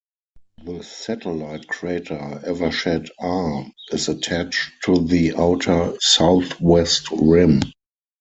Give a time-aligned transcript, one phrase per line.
[0.65, 7.61] The satellite crater Evershed R is attached to the outer southwest rim.